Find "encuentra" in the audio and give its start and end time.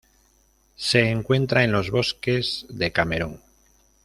1.11-1.63